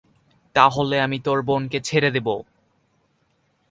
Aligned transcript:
তাহলে 0.55 0.95
আমি 1.01 1.17
তোর 1.19 1.39
বোনকে 1.41 1.79
ছেড়ে 1.79 2.09
দেবো। 2.11 2.35